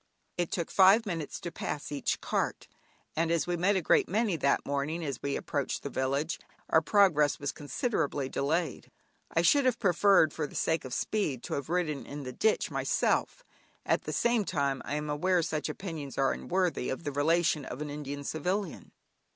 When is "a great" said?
3.75-4.09